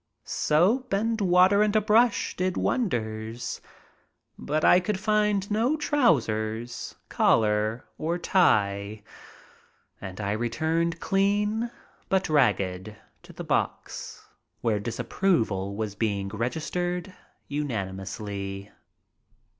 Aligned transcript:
Soap 0.25 0.93
and 0.93 1.21
water 1.21 1.61
and 1.61 1.75
a 1.75 1.79
brush 1.79 2.35
did 2.35 2.57
wonders, 2.57 3.61
but 4.35 4.65
I 4.65 4.79
could 4.79 4.99
find 4.99 5.51
no 5.51 5.77
trousers, 5.77 6.95
collar, 7.07 7.85
or 7.99 8.17
tie, 8.17 9.03
and 10.01 10.19
I 10.19 10.31
returned 10.31 10.99
clean 10.99 11.69
but 12.09 12.29
ragged 12.29 12.95
to 13.21 13.31
the 13.31 13.43
box, 13.43 14.25
where 14.61 14.79
disapproval 14.79 15.75
was 15.75 15.93
being 15.93 16.29
registered 16.29 17.13
unanimously. 17.47 18.71